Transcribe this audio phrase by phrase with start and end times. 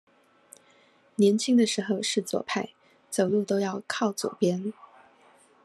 [1.13, 2.69] 年輕的時候是左派，
[3.11, 4.73] 走路都要靠左邊